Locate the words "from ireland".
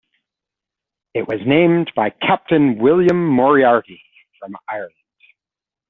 4.39-4.95